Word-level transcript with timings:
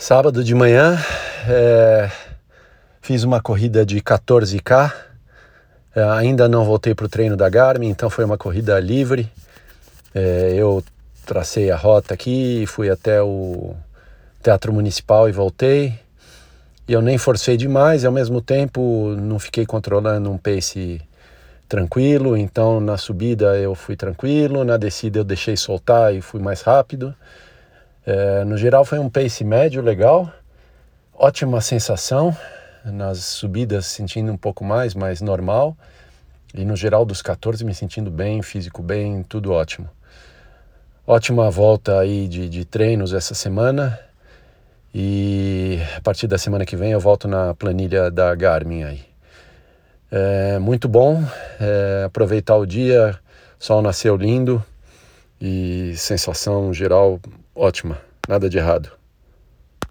Sábado 0.00 0.44
de 0.44 0.54
manhã 0.54 0.96
é, 1.48 2.08
fiz 3.02 3.24
uma 3.24 3.42
corrida 3.42 3.84
de 3.84 4.00
14K. 4.00 4.92
É, 5.92 6.02
ainda 6.04 6.48
não 6.48 6.64
voltei 6.64 6.94
para 6.94 7.06
o 7.06 7.08
treino 7.08 7.36
da 7.36 7.48
Garmin, 7.48 7.88
então 7.88 8.08
foi 8.08 8.24
uma 8.24 8.38
corrida 8.38 8.78
livre. 8.78 9.28
É, 10.14 10.54
eu 10.56 10.84
tracei 11.26 11.72
a 11.72 11.76
rota 11.76 12.14
aqui, 12.14 12.64
fui 12.68 12.88
até 12.88 13.20
o 13.20 13.74
Teatro 14.40 14.72
Municipal 14.72 15.28
e 15.28 15.32
voltei. 15.32 15.98
E 16.86 16.92
eu 16.92 17.02
nem 17.02 17.18
forcei 17.18 17.56
demais, 17.56 18.04
e 18.04 18.06
ao 18.06 18.12
mesmo 18.12 18.40
tempo 18.40 19.16
não 19.20 19.40
fiquei 19.40 19.66
controlando 19.66 20.30
um 20.30 20.38
pace 20.38 21.00
tranquilo. 21.68 22.36
Então 22.36 22.78
na 22.78 22.96
subida 22.96 23.58
eu 23.58 23.74
fui 23.74 23.96
tranquilo, 23.96 24.62
na 24.62 24.76
descida 24.76 25.18
eu 25.18 25.24
deixei 25.24 25.56
soltar 25.56 26.14
e 26.14 26.20
fui 26.20 26.40
mais 26.40 26.62
rápido. 26.62 27.12
É, 28.06 28.44
no 28.44 28.56
geral 28.56 28.84
foi 28.84 28.98
um 28.98 29.08
pace 29.08 29.44
médio 29.44 29.82
legal, 29.82 30.32
ótima 31.12 31.60
sensação, 31.60 32.36
nas 32.84 33.18
subidas 33.18 33.86
sentindo 33.86 34.32
um 34.32 34.36
pouco 34.36 34.64
mais, 34.64 34.94
mais 34.94 35.20
normal, 35.20 35.76
e 36.54 36.64
no 36.64 36.74
geral 36.74 37.04
dos 37.04 37.20
14 37.20 37.64
me 37.64 37.74
sentindo 37.74 38.10
bem, 38.10 38.40
físico 38.42 38.82
bem, 38.82 39.22
tudo 39.22 39.52
ótimo. 39.52 39.88
Ótima 41.06 41.50
volta 41.50 41.98
aí 41.98 42.28
de, 42.28 42.48
de 42.48 42.64
treinos 42.64 43.12
essa 43.12 43.34
semana, 43.34 43.98
e 44.94 45.78
a 45.96 46.00
partir 46.00 46.26
da 46.26 46.38
semana 46.38 46.64
que 46.64 46.76
vem 46.76 46.92
eu 46.92 47.00
volto 47.00 47.28
na 47.28 47.54
planilha 47.54 48.10
da 48.10 48.34
Garmin 48.34 48.84
aí. 48.84 49.08
É 50.10 50.58
muito 50.58 50.88
bom 50.88 51.22
é, 51.60 52.04
aproveitar 52.06 52.56
o 52.56 52.64
dia, 52.64 53.18
sol 53.58 53.82
nasceu 53.82 54.16
lindo. 54.16 54.64
E 55.40 55.94
sensação 55.96 56.74
geral 56.74 57.20
ótima, 57.58 58.00
nada 58.28 58.48
de 58.48 58.56
errado. 58.58 58.97